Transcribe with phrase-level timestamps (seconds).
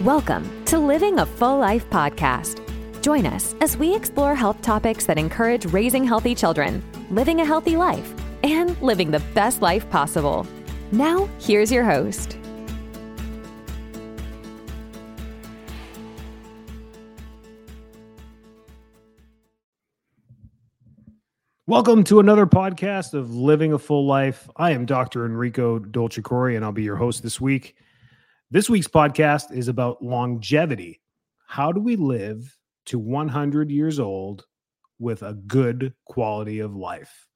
[0.00, 2.60] Welcome to Living a Full Life podcast.
[3.00, 7.76] Join us as we explore health topics that encourage raising healthy children, living a healthy
[7.76, 8.12] life,
[8.42, 10.48] and living the best life possible.
[10.90, 12.36] Now, here's your host.
[21.68, 24.50] Welcome to another podcast of Living a Full Life.
[24.56, 25.24] I am Dr.
[25.24, 27.76] Enrico Dolcecore, and I'll be your host this week.
[28.54, 31.00] This week's podcast is about longevity.
[31.48, 34.46] How do we live to 100 years old
[35.00, 37.26] with a good quality of life?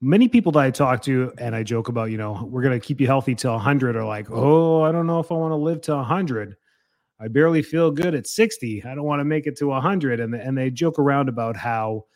[0.00, 2.86] Many people that I talk to and I joke about, you know, we're going to
[2.86, 5.56] keep you healthy till 100 are like, oh, I don't know if I want to
[5.56, 6.56] live to 100.
[7.20, 8.84] I barely feel good at 60.
[8.84, 10.20] I don't want to make it to 100.
[10.20, 12.06] And, and they joke around about how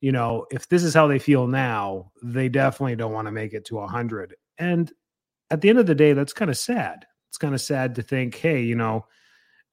[0.00, 3.52] you know, if this is how they feel now, they definitely don't want to make
[3.52, 4.34] it to 100.
[4.56, 4.90] And
[5.50, 7.04] at the end of the day, that's kind of sad.
[7.34, 9.06] It's kind of sad to think, hey, you know,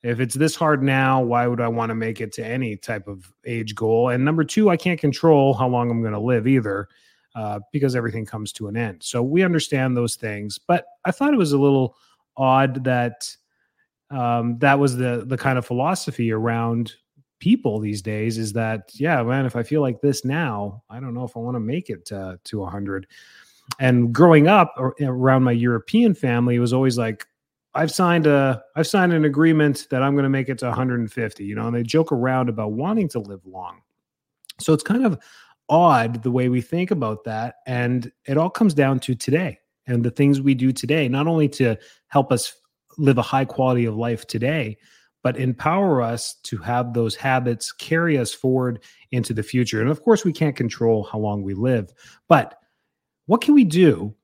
[0.01, 3.07] if it's this hard now, why would I want to make it to any type
[3.07, 4.09] of age goal?
[4.09, 6.87] And number two, I can't control how long I'm going to live either,
[7.35, 9.03] uh, because everything comes to an end.
[9.03, 10.57] So we understand those things.
[10.57, 11.97] But I thought it was a little
[12.35, 13.29] odd that
[14.09, 16.95] um, that was the the kind of philosophy around
[17.37, 21.15] people these days is that yeah man if i feel like this now i don't
[21.15, 23.07] know if i want to make it uh, to 100
[23.79, 27.25] and growing up around my european family was always like
[27.73, 31.43] i've signed a i've signed an agreement that i'm going to make it to 150
[31.43, 33.81] you know and they joke around about wanting to live long
[34.59, 35.17] so it's kind of
[35.69, 40.03] odd the way we think about that and it all comes down to today and
[40.03, 41.75] the things we do today not only to
[42.07, 42.53] help us
[42.97, 44.77] live a high quality of life today
[45.23, 49.81] but empower us to have those habits carry us forward into the future.
[49.81, 51.93] And of course, we can't control how long we live,
[52.27, 52.55] but
[53.27, 54.15] what can we do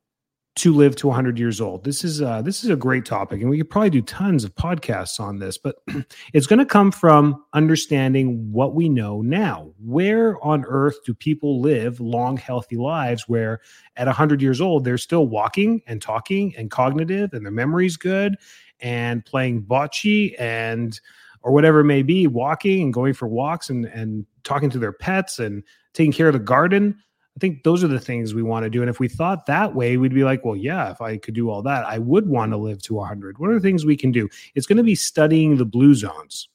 [0.57, 1.83] to live to 100 years old?
[1.83, 4.53] This is uh, this is a great topic, and we could probably do tons of
[4.55, 5.57] podcasts on this.
[5.57, 5.77] But
[6.33, 9.71] it's going to come from understanding what we know now.
[9.83, 13.61] Where on earth do people live long, healthy lives where
[13.95, 18.35] at 100 years old they're still walking and talking and cognitive, and their memory's good,
[18.79, 20.99] and playing bocce and
[21.43, 24.93] or whatever it may be, walking and going for walks and and talking to their
[24.93, 25.63] pets and
[25.93, 26.97] taking care of the garden.
[27.37, 28.81] I think those are the things we want to do.
[28.81, 31.51] And if we thought that way, we'd be like, well, yeah, if I could do
[31.51, 33.37] all that, I would want to live to 100.
[33.37, 34.27] What are the things we can do?
[34.55, 36.49] It's going to be studying the blue zones.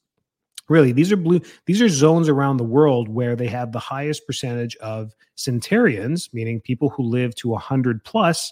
[0.69, 4.27] Really, these are blue, these are zones around the world where they have the highest
[4.27, 8.51] percentage of centenarians, meaning people who live to 100 plus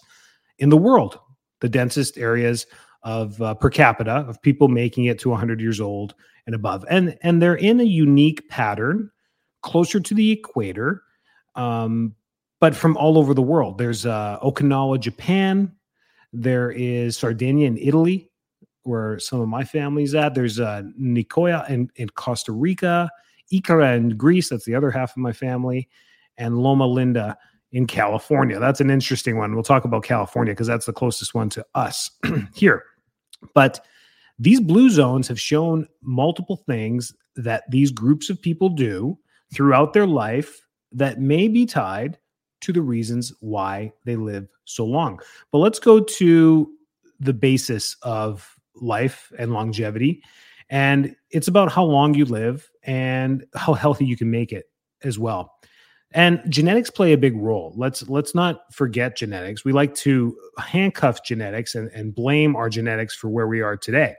[0.57, 1.19] in the world.
[1.59, 2.65] The densest areas
[3.03, 6.15] of uh, per capita of people making it to 100 years old
[6.45, 9.09] and above and and they're in a unique pattern
[9.61, 11.01] closer to the equator
[11.55, 12.15] um,
[12.61, 13.77] but from all over the world.
[13.77, 15.73] There's uh, okinawa japan.
[16.31, 18.29] There is sardinia in italy
[18.83, 20.33] where some of my family's at.
[20.33, 23.09] There's uh, nicoya in, in costa rica
[23.51, 25.89] ikaria in greece that's the other half of my family
[26.37, 27.37] and loma linda
[27.73, 28.59] in california.
[28.59, 29.53] That's an interesting one.
[29.53, 32.11] We'll talk about california because that's the closest one to us
[32.55, 32.83] here.
[33.53, 33.85] But
[34.39, 39.17] these blue zones have shown multiple things that these groups of people do
[39.53, 40.61] throughout their life
[40.93, 42.17] that may be tied
[42.61, 45.19] to the reasons why they live so long.
[45.51, 46.71] But let's go to
[47.19, 50.23] the basis of life and longevity.
[50.69, 54.69] And it's about how long you live and how healthy you can make it
[55.03, 55.53] as well.
[56.13, 57.73] And genetics play a big role.
[57.77, 59.63] Let's let's not forget genetics.
[59.63, 64.15] We like to handcuff genetics and, and blame our genetics for where we are today.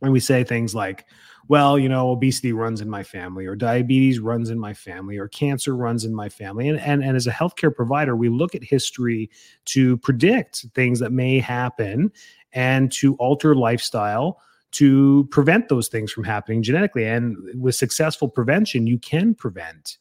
[0.00, 1.04] And we say things like,
[1.48, 5.28] well, you know, obesity runs in my family, or diabetes runs in my family, or
[5.28, 6.68] cancer runs in my family.
[6.68, 9.30] And, and, and as a healthcare provider, we look at history
[9.66, 12.10] to predict things that may happen
[12.52, 14.40] and to alter lifestyle
[14.72, 17.04] to prevent those things from happening genetically.
[17.04, 19.98] And with successful prevention, you can prevent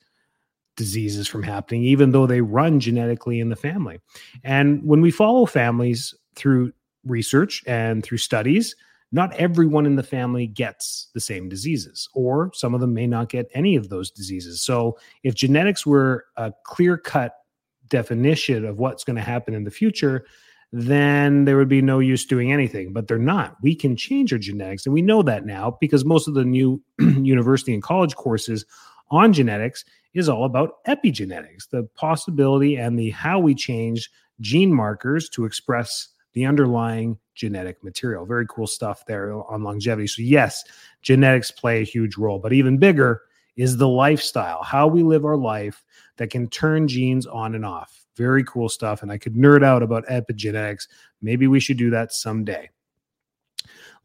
[0.76, 4.00] diseases from happening, even though they run genetically in the family.
[4.44, 6.74] And when we follow families through
[7.06, 8.76] research and through studies,
[9.14, 13.30] not everyone in the family gets the same diseases, or some of them may not
[13.30, 14.62] get any of those diseases.
[14.62, 17.36] So, if genetics were a clear cut
[17.88, 20.26] definition of what's going to happen in the future,
[20.72, 22.92] then there would be no use doing anything.
[22.92, 23.56] But they're not.
[23.62, 24.88] We can change our genetics.
[24.88, 28.66] And we know that now because most of the new university and college courses
[29.12, 29.86] on genetics
[30.16, 34.10] is all about epigenetics, the possibility and the how we change
[34.42, 38.26] gene markers to express the underlying genetic material.
[38.26, 40.08] Very cool stuff there on longevity.
[40.08, 40.64] So, yes,
[41.02, 43.22] genetics play a huge role, but even bigger
[43.56, 45.84] is the lifestyle, how we live our life
[46.18, 48.06] that can turn genes on and off.
[48.16, 49.02] Very cool stuff.
[49.02, 50.88] And I could nerd out about epigenetics.
[51.22, 52.70] Maybe we should do that someday.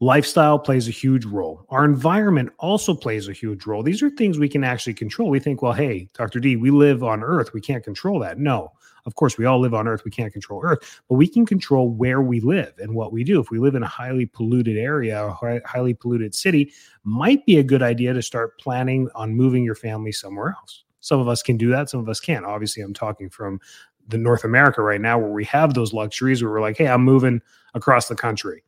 [0.01, 1.65] Lifestyle plays a huge role.
[1.69, 3.83] Our environment also plays a huge role.
[3.83, 5.29] These are things we can actually control.
[5.29, 6.39] We think, well, hey, Dr.
[6.39, 7.53] D, we live on Earth.
[7.53, 8.39] We can't control that.
[8.39, 8.71] No,
[9.09, 10.05] of course, we all live on Earth.
[10.05, 13.39] We can't control Earth, but we can control where we live and what we do.
[13.39, 16.71] If we live in a highly polluted area, a highly polluted city,
[17.03, 20.83] might be a good idea to start planning on moving your family somewhere else.
[20.99, 21.89] Some of us can do that.
[21.89, 22.45] Some of us can't.
[22.45, 23.59] Obviously, I'm talking from
[24.07, 27.03] the North America right now, where we have those luxuries, where we're like, hey, I'm
[27.03, 27.41] moving
[27.73, 28.63] across the country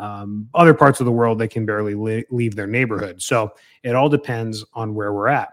[0.00, 3.20] um, other parts of the world, they can barely li- leave their neighborhood.
[3.20, 3.52] So
[3.82, 5.50] it all depends on where we're at.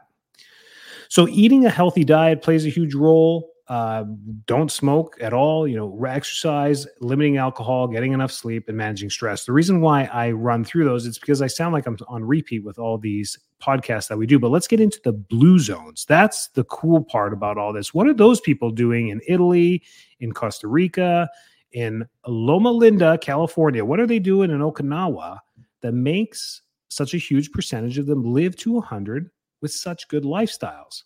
[1.09, 3.51] So eating a healthy diet plays a huge role.
[3.69, 4.05] Uh,
[4.45, 5.67] don't smoke at all.
[5.67, 9.45] You know, exercise, limiting alcohol, getting enough sleep, and managing stress.
[9.45, 12.63] The reason why I run through those is because I sound like I'm on repeat
[12.63, 14.39] with all these podcasts that we do.
[14.39, 16.05] But let's get into the blue zones.
[16.07, 17.93] That's the cool part about all this.
[17.93, 19.83] What are those people doing in Italy,
[20.19, 21.29] in Costa Rica,
[21.73, 23.83] in Loma Linda, California.
[23.83, 25.39] What are they doing in Okinawa
[25.81, 29.29] that makes such a huge percentage of them live to 100
[29.61, 31.03] with such good lifestyles?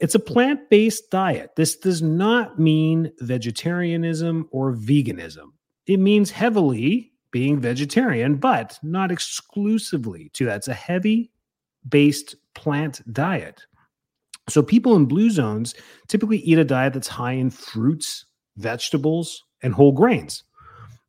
[0.00, 1.50] It's a plant based diet.
[1.56, 5.52] This does not mean vegetarianism or veganism.
[5.86, 10.56] It means heavily being vegetarian, but not exclusively to that.
[10.56, 11.30] It's a heavy
[11.88, 13.64] based plant diet.
[14.48, 15.74] So, people in blue zones
[16.08, 20.42] typically eat a diet that's high in fruits, vegetables, and whole grains.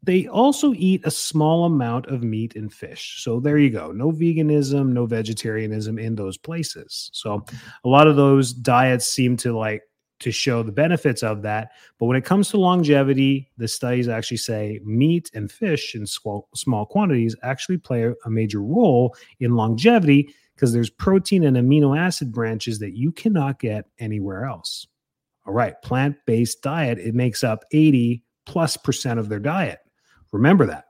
[0.04, 3.24] They also eat a small amount of meat and fish.
[3.24, 3.92] So there you go.
[3.94, 7.10] No veganism, no vegetarianism in those places.
[7.14, 7.46] So
[7.86, 9.82] a lot of those diets seem to like
[10.20, 11.72] to show the benefits of that.
[12.00, 16.86] But when it comes to longevity, the studies actually say meat and fish in small,
[16.90, 22.80] quantities actually play a major role in longevity because there's protein and amino acid branches
[22.80, 24.86] that you cannot get anywhere else.
[25.46, 29.80] All right, plant based diet, it makes up 80 plus percent of their diet.
[30.34, 30.86] Remember that.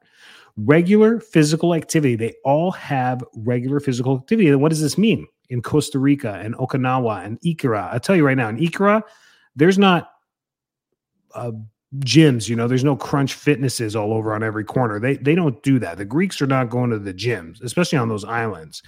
[0.57, 4.49] Regular physical activity, they all have regular physical activity.
[4.49, 7.91] And what does this mean in Costa Rica and Okinawa and Ikaria?
[7.91, 9.01] I'll tell you right now, in Ikaria,
[9.55, 10.11] there's not
[11.33, 11.51] uh,
[11.99, 14.99] gyms, you know, there's no crunch fitnesses all over on every corner.
[14.99, 15.97] They they don't do that.
[15.97, 18.81] The Greeks are not going to the gyms, especially on those islands.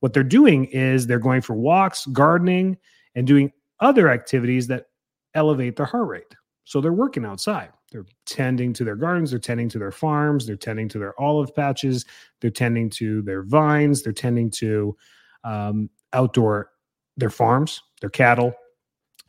[0.00, 2.76] What they're doing is they're going for walks, gardening,
[3.14, 4.86] and doing other activities that
[5.34, 6.34] elevate their heart rate.
[6.64, 7.70] So they're working outside.
[7.92, 11.54] They're tending to their gardens, they're tending to their farms, they're tending to their olive
[11.54, 12.04] patches,
[12.40, 14.96] they're tending to their vines, they're tending to
[15.44, 16.70] um, outdoor
[17.16, 18.52] their farms, their cattle.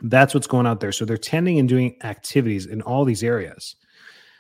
[0.02, 0.92] That's what's going out there.
[0.92, 3.76] So they're tending and doing activities in all these areas.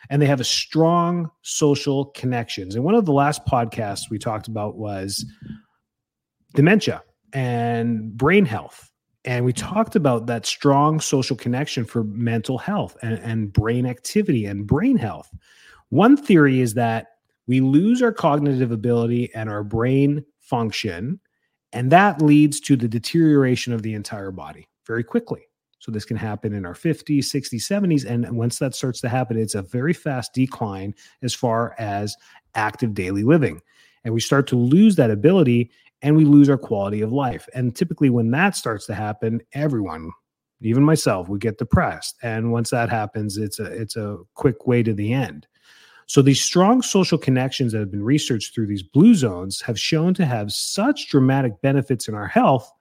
[0.10, 2.75] And they have a strong social connections.
[2.75, 5.25] And one of the last podcasts we talked about was
[6.56, 7.04] dementia
[7.34, 8.87] and brain health
[9.27, 14.45] and we talked about that strong social connection for mental health and, and brain activity
[14.45, 15.29] and brain health.
[15.89, 17.07] One theory is that
[17.45, 21.19] we lose our cognitive ability and our brain function,
[21.74, 25.41] and that leads to the deterioration of the entire body very quickly.
[25.79, 28.06] So, this can happen in our 50s, 60s, 70s.
[28.06, 32.15] And once that starts to happen, it's a very fast decline as far as
[32.56, 33.62] active daily living.
[34.06, 35.69] And we start to lose that ability
[36.02, 37.48] and we lose our quality of life.
[37.54, 40.12] And typically, when that starts to happen, everyone,
[40.62, 42.16] even myself, we get depressed.
[42.22, 45.48] And once that happens, it's a it's a quick way to the end.
[46.08, 50.13] So these strong social connections that have been researched through these blue zones have shown
[50.16, 52.72] to have such dramatic benefits in our health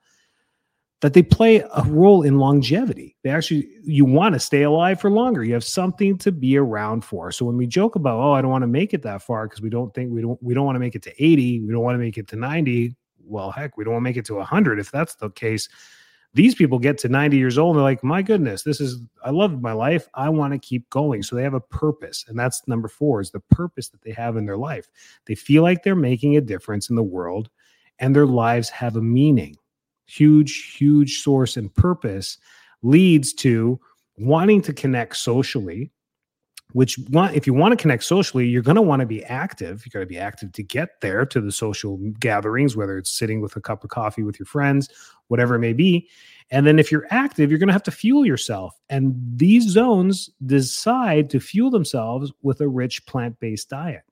[1.01, 3.15] that they play a role in longevity.
[3.23, 5.43] They actually you want to stay alive for longer.
[5.43, 7.31] You have something to be around for.
[7.31, 9.61] So when we joke about, oh, I don't want to make it that far because
[9.61, 11.83] we don't think we don't we don't want to make it to 80, we don't
[11.83, 12.95] want to make it to 90,
[13.27, 14.79] well, heck, we don't want to make it to 100.
[14.79, 15.69] If that's the case,
[16.33, 19.31] these people get to 90 years old and they're like, my goodness, this is, I
[19.31, 20.07] love my life.
[20.13, 21.23] I want to keep going.
[21.23, 22.25] So they have a purpose.
[22.27, 24.87] And that's number four is the purpose that they have in their life.
[25.25, 27.49] They feel like they're making a difference in the world
[27.99, 29.55] and their lives have a meaning.
[30.05, 32.37] Huge, huge source and purpose
[32.83, 33.79] leads to
[34.17, 35.91] wanting to connect socially
[36.77, 39.83] which want if you want to connect socially you're going to want to be active.
[39.83, 43.41] You got to be active to get there to the social gatherings whether it's sitting
[43.41, 44.87] with a cup of coffee with your friends
[45.27, 46.07] whatever it may be.
[46.51, 48.79] And then if you're active you're going to have to fuel yourself.
[48.91, 54.03] And these zones decide to fuel themselves with a rich plant-based diet.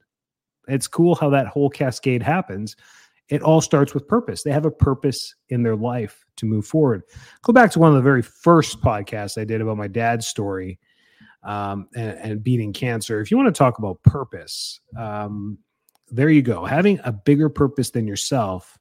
[0.67, 2.75] It's cool how that whole cascade happens.
[3.29, 4.41] It all starts with purpose.
[4.41, 7.03] They have a purpose in their life to move forward.
[7.43, 10.79] Go back to one of the very first podcasts i did about my dad's story
[11.45, 13.21] um, and, and, beating cancer.
[13.21, 15.59] If you want to talk about purpose, um,
[16.09, 16.65] there you go.
[16.65, 18.77] Having a bigger purpose than yourself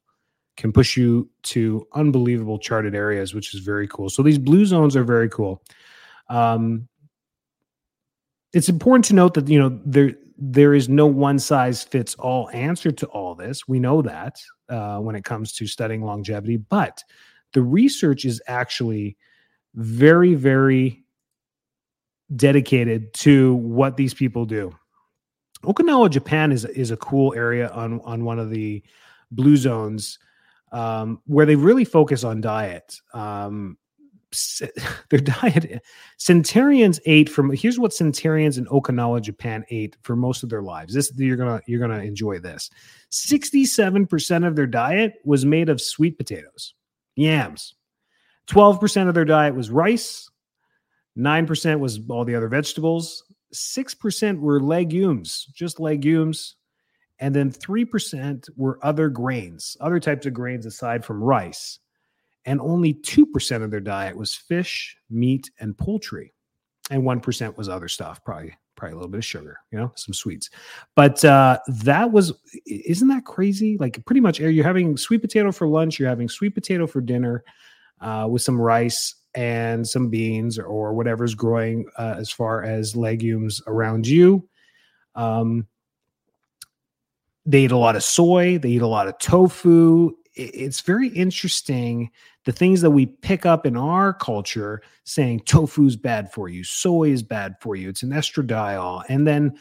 [0.57, 4.09] can push you to unbelievable charted areas, which is very cool.
[4.09, 5.61] So these blue zones are very cool.
[6.29, 6.87] Um,
[8.51, 12.49] it's important to note that you know there there is no one size fits all
[12.51, 13.67] answer to all this.
[13.67, 17.03] We know that uh, when it comes to studying longevity, but
[17.53, 19.17] the research is actually
[19.75, 21.04] very, very
[22.35, 24.75] dedicated to what these people do.
[25.63, 28.83] Okinawa, Japan is is a cool area on on one of the
[29.31, 30.19] blue zones
[30.71, 32.99] um, where they really focus on diet.
[33.13, 33.77] Um,
[35.09, 35.81] their diet
[36.17, 40.93] centurions ate from here's what centurions in okinawa japan ate for most of their lives
[40.93, 42.69] this you're gonna you're gonna enjoy this
[43.11, 46.73] 67% of their diet was made of sweet potatoes
[47.15, 47.75] yams
[48.47, 50.29] 12% of their diet was rice
[51.17, 56.55] 9% was all the other vegetables 6% were legumes just legumes
[57.19, 61.79] and then 3% were other grains other types of grains aside from rice
[62.45, 66.33] and only 2% of their diet was fish, meat, and poultry.
[66.91, 70.13] And 1% was other stuff, probably probably a little bit of sugar, you know, some
[70.13, 70.49] sweets.
[70.95, 72.33] But uh, that was
[72.67, 73.77] isn't that crazy?
[73.79, 77.43] Like pretty much you're having sweet potato for lunch, you're having sweet potato for dinner
[78.01, 83.61] uh, with some rice and some beans or whatever's growing uh, as far as legumes
[83.67, 84.47] around you.
[85.15, 85.67] Um,
[87.45, 90.11] they eat a lot of soy, they eat a lot of tofu.
[90.33, 92.11] It's very interesting
[92.45, 97.09] the things that we pick up in our culture saying tofu's bad for you, soy
[97.09, 99.03] is bad for you, it's an estradiol.
[99.09, 99.57] And then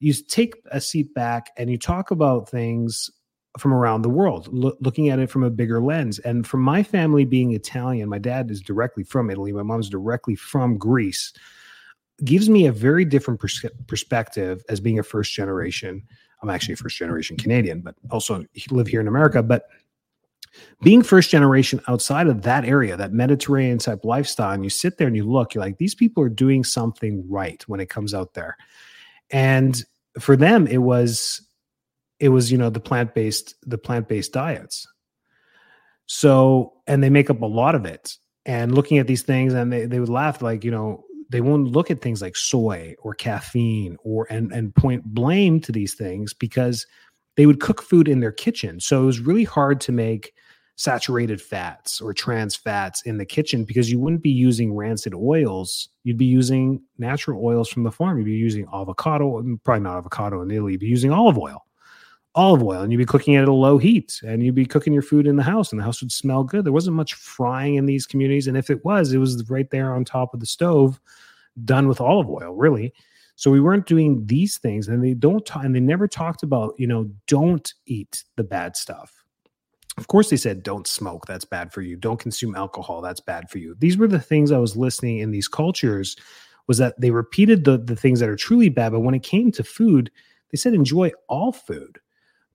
[0.00, 3.10] you take a seat back and you talk about things
[3.58, 6.18] from around the world, lo- looking at it from a bigger lens.
[6.20, 10.34] And from my family being Italian, my dad is directly from Italy, my mom's directly
[10.34, 11.32] from Greece,
[12.24, 16.02] gives me a very different pers- perspective as being a first generation.
[16.42, 19.42] I'm actually a first generation Canadian, but also live here in America.
[19.42, 19.68] But
[20.82, 25.06] being first generation outside of that area, that Mediterranean type lifestyle, and you sit there
[25.06, 28.34] and you look, you're like, these people are doing something right when it comes out
[28.34, 28.56] there.
[29.30, 29.84] And
[30.18, 31.42] for them, it was,
[32.20, 34.86] it was, you know, the plant based, the plant based diets.
[36.06, 38.16] So, and they make up a lot of it.
[38.46, 41.68] And looking at these things, and they, they would laugh like, you know, they won't
[41.68, 46.32] look at things like soy or caffeine or and and point blame to these things
[46.32, 46.86] because
[47.36, 48.80] they would cook food in their kitchen.
[48.80, 50.32] So it was really hard to make
[50.76, 55.88] saturated fats or trans fats in the kitchen because you wouldn't be using rancid oils.
[56.04, 58.16] You'd be using natural oils from the farm.
[58.18, 61.64] You'd be using avocado, probably not avocado in Italy, you'd be using olive oil.
[62.34, 64.92] Olive oil, and you'd be cooking it at a low heat, and you'd be cooking
[64.92, 66.64] your food in the house, and the house would smell good.
[66.64, 69.94] There wasn't much frying in these communities, and if it was, it was right there
[69.94, 71.00] on top of the stove,
[71.64, 72.92] done with olive oil, really.
[73.34, 76.74] So we weren't doing these things, and they don't talk, and they never talked about,
[76.78, 79.24] you know, don't eat the bad stuff.
[79.96, 81.96] Of course, they said don't smoke, that's bad for you.
[81.96, 83.74] Don't consume alcohol, that's bad for you.
[83.78, 86.16] These were the things I was listening in these cultures
[86.68, 89.50] was that they repeated the the things that are truly bad, but when it came
[89.52, 90.10] to food,
[90.50, 91.98] they said enjoy all food.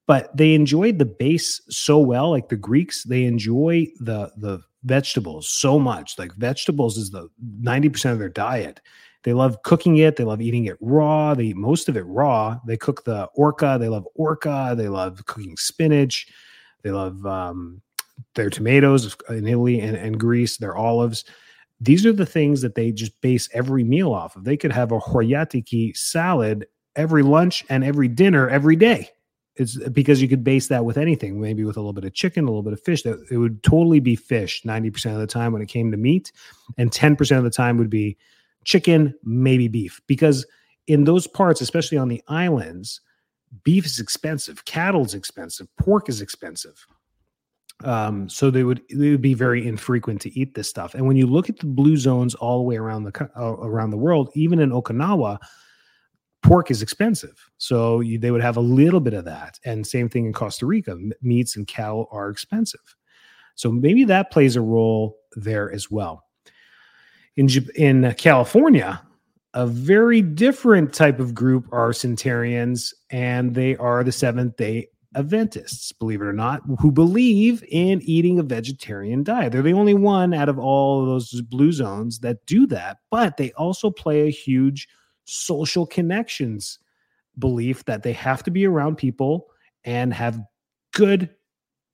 [0.05, 5.47] But they enjoyed the base so well, like the Greeks, they enjoy the the vegetables
[5.49, 6.19] so much.
[6.19, 7.29] Like vegetables is the
[7.61, 8.81] 90% of their diet.
[9.23, 10.17] They love cooking it.
[10.17, 11.33] They love eating it raw.
[11.33, 12.59] They eat most of it raw.
[12.67, 13.77] They cook the okra.
[13.79, 14.75] They love okra.
[14.77, 16.27] They love cooking spinach.
[16.81, 17.81] They love um,
[18.35, 21.23] their tomatoes in Italy and, and Greece, their olives.
[21.79, 24.43] These are the things that they just base every meal off of.
[24.43, 29.09] They could have a horyatiki salad every lunch and every dinner every day.
[29.55, 32.45] It's because you could base that with anything, maybe with a little bit of chicken,
[32.45, 33.03] a little bit of fish.
[33.03, 36.31] That it would totally be fish 90% of the time when it came to meat,
[36.77, 38.17] and 10% of the time would be
[38.65, 40.45] chicken, maybe beef, because
[40.87, 43.01] in those parts, especially on the islands,
[43.63, 46.85] beef is expensive, cattle is expensive, pork is expensive.
[47.83, 50.93] Um, so they would they would be very infrequent to eat this stuff.
[50.93, 53.89] And when you look at the blue zones all the way around the uh, around
[53.89, 55.39] the world, even in Okinawa,
[56.43, 57.49] pork is expensive.
[57.57, 59.59] So you, they would have a little bit of that.
[59.65, 62.95] And same thing in Costa Rica, meats and cattle are expensive.
[63.55, 66.23] So maybe that plays a role there as well
[67.35, 69.01] in in California,
[69.53, 75.91] a very different type of group are centurions, and they are the Seventh Day Adventists,
[75.91, 79.51] believe it or not, who believe in eating a vegetarian diet.
[79.51, 83.37] They're the only one out of all of those blue zones that do that, but
[83.37, 84.87] they also play a huge
[85.25, 86.79] social connections
[87.39, 89.47] belief that they have to be around people
[89.85, 90.39] and have
[90.93, 91.29] good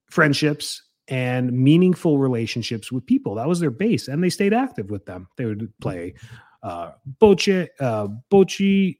[0.09, 3.35] friendships and meaningful relationships with people.
[3.35, 5.27] That was their base, and they stayed active with them.
[5.37, 6.13] They would play
[6.61, 8.07] uh, bocce, uh.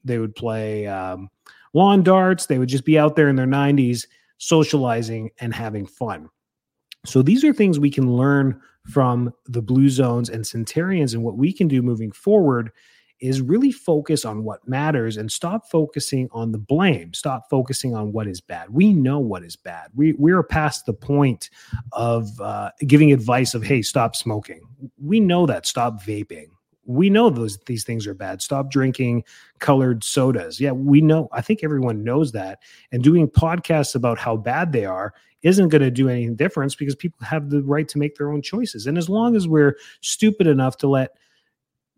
[0.04, 1.30] They would play um,
[1.74, 2.48] lawn darts.
[2.48, 4.06] They would just be out there in their 90s
[4.38, 6.30] socializing and having fun.
[7.06, 11.38] So these are things we can learn from the blue zones and centurions, and what
[11.38, 12.72] we can do moving forward
[13.20, 17.14] is really focus on what matters and stop focusing on the blame.
[17.14, 18.70] Stop focusing on what is bad.
[18.70, 19.90] We know what is bad.
[19.96, 21.50] We we're past the point
[21.92, 24.62] of uh, giving advice of hey, stop smoking.
[24.98, 25.66] We know that.
[25.66, 26.48] Stop vaping
[26.90, 29.24] we know those these things are bad stop drinking
[29.60, 32.60] colored sodas yeah we know i think everyone knows that
[32.92, 36.96] and doing podcasts about how bad they are isn't going to do any difference because
[36.96, 40.48] people have the right to make their own choices and as long as we're stupid
[40.48, 41.12] enough to let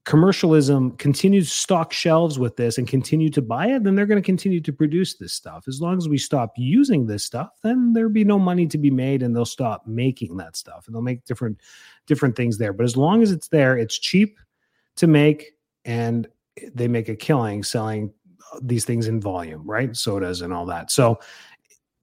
[0.03, 4.22] commercialism continues to stock shelves with this and continue to buy it then they're going
[4.22, 7.93] to continue to produce this stuff as long as we stop using this stuff then
[7.93, 11.03] there'll be no money to be made and they'll stop making that stuff and they'll
[11.03, 11.60] make different
[12.08, 14.39] different things there but as long as it's there it's cheap
[14.96, 15.51] to make
[15.86, 16.27] and
[16.74, 18.12] they make a killing selling
[18.62, 19.96] these things in volume, right?
[19.96, 20.91] Sodas and all that.
[20.91, 21.20] So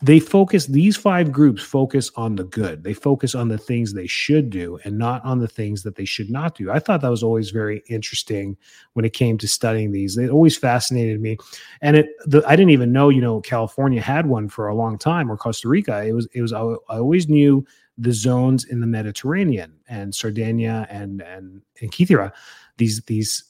[0.01, 2.85] they focus these five groups focus on the good.
[2.85, 6.05] They focus on the things they should do and not on the things that they
[6.05, 6.71] should not do.
[6.71, 8.57] I thought that was always very interesting
[8.93, 10.17] when it came to studying these.
[10.17, 11.37] It always fascinated me.
[11.83, 14.99] And it the, i didn't even know you know california had one for a long
[14.99, 16.05] time or costa rica.
[16.05, 20.87] It was it was i, I always knew the zones in the mediterranean and sardinia
[20.91, 22.31] and and and Kythera
[22.77, 23.45] these these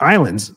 [0.00, 0.52] islands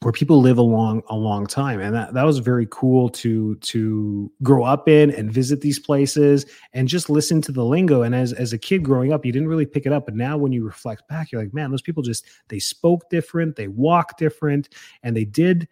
[0.00, 3.56] where people live a long a long time and that, that was very cool to
[3.56, 8.02] to grow up in and visit these places and just listen to the lingo.
[8.02, 10.38] And as as a kid growing up you didn't really pick it up but now
[10.38, 14.18] when you reflect back you're like man those people just they spoke different they walked
[14.18, 14.68] different
[15.02, 15.66] and they did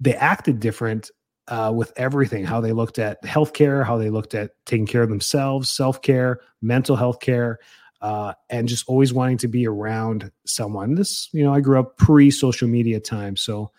[0.00, 1.10] they acted different
[1.48, 5.08] uh, with everything how they looked at healthcare how they looked at taking care of
[5.08, 7.58] themselves self-care mental health care
[8.00, 10.94] uh, and just always wanting to be around someone.
[10.94, 13.70] This, you know, I grew up pre social media time, so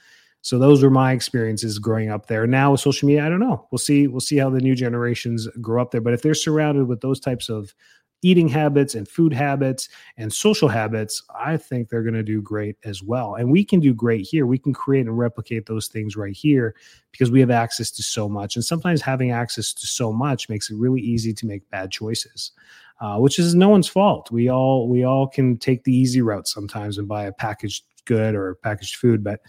[0.42, 2.48] so those were my experiences growing up there.
[2.48, 3.68] Now with social media, I don't know.
[3.72, 4.08] We'll see.
[4.08, 6.02] We'll see how the new generations grow up there.
[6.02, 7.74] But if they're surrounded with those types of
[8.22, 12.76] eating habits and food habits and social habits, I think they're going to do great
[12.84, 13.36] as well.
[13.36, 14.46] And we can do great here.
[14.46, 16.76] We can create and replicate those things right here
[17.12, 18.56] because we have access to so much.
[18.56, 22.52] And sometimes having access to so much makes it really easy to make bad choices
[23.00, 24.30] uh, which is no one's fault.
[24.32, 28.36] We all we all can take the easy route sometimes and buy a packaged good
[28.36, 29.42] or packaged food, but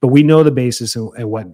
[0.00, 1.46] but we know the basis and, what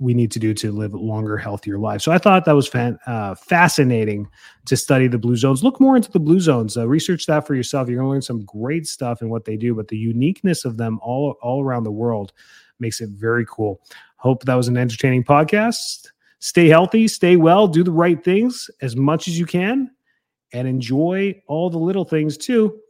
[0.00, 2.02] we need to do to live longer, healthier lives.
[2.02, 4.28] So I thought that was fan, uh, fascinating
[4.66, 5.62] to study the blue zones.
[5.62, 6.76] Look more into the blue zones.
[6.76, 7.88] Uh, research that for yourself.
[7.88, 10.76] You're going to learn some great stuff and what they do, but the uniqueness of
[10.76, 12.32] them all all around the world
[12.80, 13.80] makes it very cool.
[14.16, 16.08] Hope that was an entertaining podcast.
[16.40, 19.90] Stay healthy, stay well, do the right things as much as you can
[20.54, 22.80] and enjoy all the little things too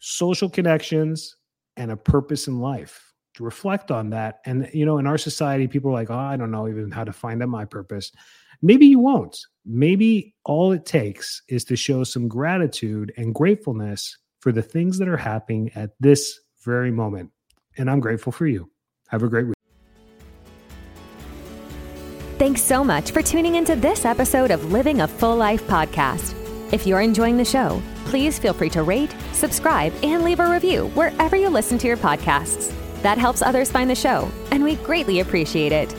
[0.00, 1.36] social connections
[1.76, 3.12] and a purpose in life.
[3.34, 6.36] To reflect on that and you know in our society people are like oh i
[6.36, 8.12] don't know even how to find out my purpose.
[8.62, 9.36] Maybe you won't.
[9.66, 15.08] Maybe all it takes is to show some gratitude and gratefulness for the things that
[15.08, 17.32] are happening at this very moment.
[17.76, 18.70] And i'm grateful for you.
[19.08, 19.56] Have a great week.
[22.38, 26.43] Thanks so much for tuning into this episode of living a full life podcast
[26.74, 30.88] if you're enjoying the show, please feel free to rate, subscribe, and leave a review
[30.88, 32.74] wherever you listen to your podcasts.
[33.02, 35.92] That helps others find the show, and we greatly appreciate it.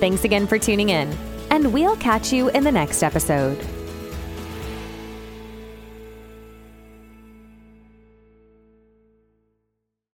[0.00, 1.14] Thanks again for tuning in,
[1.50, 3.62] and we'll catch you in the next episode.